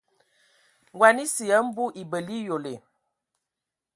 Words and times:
Ngɔn 0.95 1.17
esə 1.23 1.43
ya 1.49 1.57
mbu 1.67 1.83
ebələ 2.01 2.33
eyole. 2.41 2.73